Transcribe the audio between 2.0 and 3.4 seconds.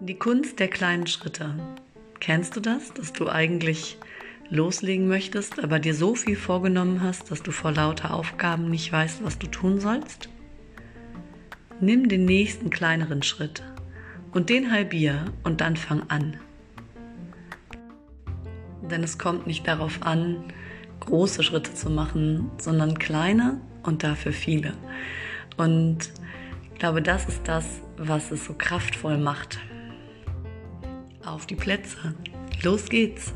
Kennst du das, dass du